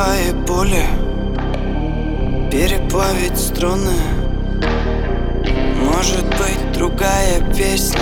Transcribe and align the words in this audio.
стуле 0.00 0.86
Переплавить 2.50 3.38
струны. 3.38 4.00
Может 5.76 6.24
быть 6.24 6.72
другая 6.72 7.40
песня 7.54 8.00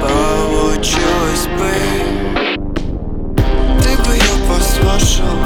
Получилась 0.00 1.46
бы. 1.58 1.72
Ты 3.82 3.96
бы 4.02 4.14
ее 4.14 4.36
послушал 4.48 5.45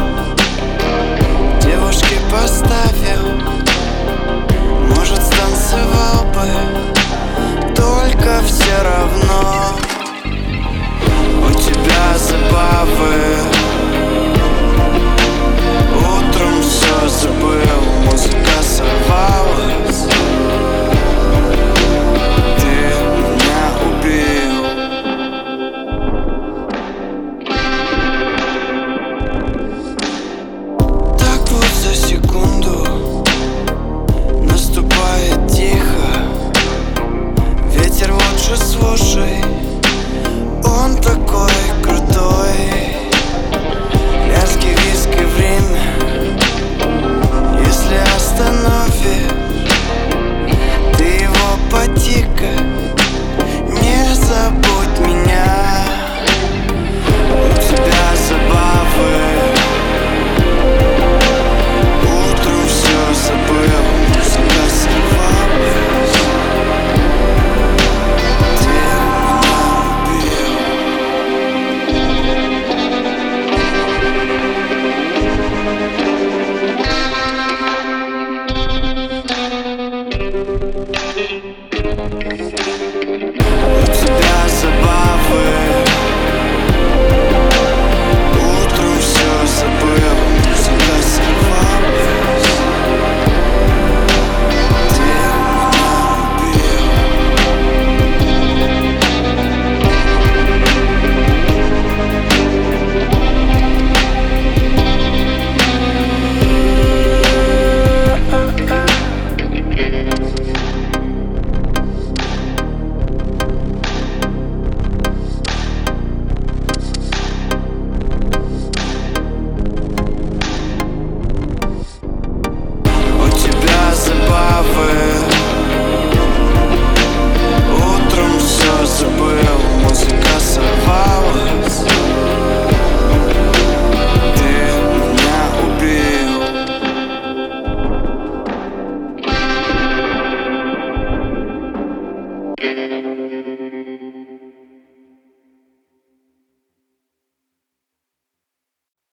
сложно 38.81 39.10